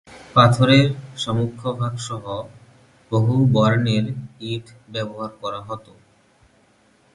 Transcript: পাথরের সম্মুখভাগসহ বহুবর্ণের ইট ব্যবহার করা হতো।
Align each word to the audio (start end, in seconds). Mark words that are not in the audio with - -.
পাথরের 0.35 0.87
সম্মুখভাগসহ 1.17 2.23
বহুবর্ণের 3.11 4.05
ইট 4.51 4.65
ব্যবহার 4.89 5.31
করা 5.41 5.59
হতো। 5.61 5.91